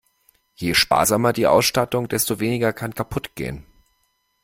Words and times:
Je 0.55 0.73
sparsamer 0.73 1.31
die 1.31 1.45
Ausstattung, 1.45 2.07
desto 2.07 2.39
weniger 2.39 2.73
kann 2.73 2.95
kaputt 2.95 3.35
gehen. 3.35 3.67